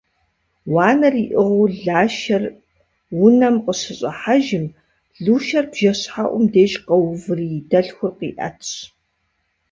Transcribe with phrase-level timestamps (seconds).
[0.73, 2.43] Уанэр иӏыгъыу Лашэр
[3.25, 4.65] унэм къыщыщӏыхьэжым,
[5.23, 8.71] Лушэр бжэщхьэӏум деж къэуври, и дэлъхур къиӏэтщ.